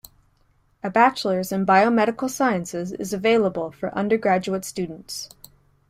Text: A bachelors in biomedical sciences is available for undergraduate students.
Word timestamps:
A 0.81 0.89
bachelors 0.89 1.51
in 1.51 1.63
biomedical 1.63 2.27
sciences 2.27 2.91
is 2.91 3.13
available 3.13 3.69
for 3.71 3.93
undergraduate 3.93 4.65
students. 4.65 5.29